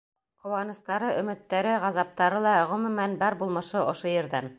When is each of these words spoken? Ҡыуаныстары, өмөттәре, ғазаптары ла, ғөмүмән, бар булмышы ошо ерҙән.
Ҡыуаныстары, 0.43 1.09
өмөттәре, 1.23 1.75
ғазаптары 1.83 2.39
ла, 2.47 2.53
ғөмүмән, 2.73 3.15
бар 3.25 3.37
булмышы 3.43 3.85
ошо 3.93 4.15
ерҙән. 4.15 4.49